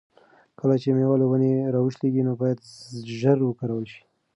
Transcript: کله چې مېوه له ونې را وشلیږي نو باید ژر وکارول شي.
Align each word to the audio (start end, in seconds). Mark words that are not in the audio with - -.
کله 0.59 0.75
چې 0.81 0.89
مېوه 0.95 1.15
له 1.21 1.25
ونې 1.29 1.53
را 1.73 1.79
وشلیږي 1.85 2.23
نو 2.27 2.33
باید 2.41 2.59
ژر 3.19 3.37
وکارول 3.43 3.85
شي. 3.93 4.01